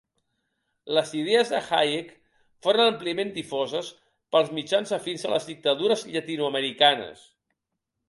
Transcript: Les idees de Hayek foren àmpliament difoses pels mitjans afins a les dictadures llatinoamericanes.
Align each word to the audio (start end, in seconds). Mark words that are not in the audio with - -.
Les 0.97 1.11
idees 1.19 1.51
de 1.55 1.59
Hayek 1.79 2.09
foren 2.67 2.83
àmpliament 2.95 3.31
difoses 3.37 3.93
pels 4.37 4.53
mitjans 4.59 4.99
afins 5.01 5.29
a 5.31 5.35
les 5.37 5.49
dictadures 5.55 6.11
llatinoamericanes. 6.17 7.27